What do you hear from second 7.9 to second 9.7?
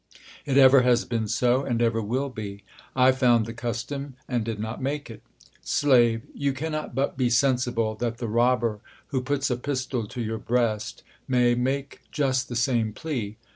that the robber who puts a